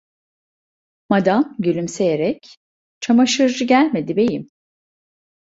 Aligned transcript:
Madam 1.09 1.55
gülümseyerek: 1.59 2.57
"Çamaşırcı 3.01 3.65
gelmedi 3.65 4.15
beyim!" 4.15 4.49